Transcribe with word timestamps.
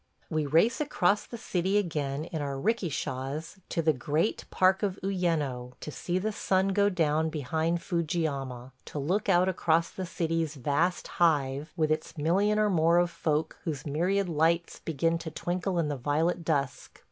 We 0.31 0.47
race 0.47 0.81
across 0.81 1.27
the 1.27 1.37
city 1.37 1.77
again 1.77 2.25
in 2.25 2.41
our 2.41 2.55
'rikishas 2.59 3.59
to 3.69 3.83
the 3.83 3.93
great 3.93 4.45
park 4.49 4.81
of 4.81 4.97
Uyeno, 5.03 5.73
to 5.79 5.91
see 5.91 6.17
the 6.17 6.31
sun 6.31 6.69
go 6.69 6.89
down 6.89 7.29
behind 7.29 7.83
Fujiyama... 7.83 8.71
to 8.85 8.97
look 8.97 9.29
out 9.29 9.47
across 9.47 9.91
the 9.91 10.07
city's 10.07 10.55
vast 10.55 11.07
hive 11.21 11.71
with 11.77 11.91
its 11.91 12.17
million 12.17 12.57
or 12.57 12.71
more 12.71 12.97
of 12.97 13.11
folk 13.11 13.59
whose 13.63 13.85
myriad 13.85 14.27
lights 14.27 14.79
begin 14.79 15.19
to 15.19 15.29
twinkle 15.29 15.77
in 15.77 15.87
the 15.87 15.97
violet 15.97 16.43
dusk. 16.43 16.99